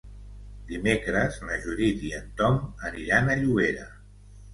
Dimecres 0.69 1.35
na 1.49 1.57
Judit 1.65 2.01
i 2.07 2.09
en 2.21 2.31
Tom 2.39 2.57
aniran 2.89 3.29
a 3.29 3.37
Llobera. 3.43 3.87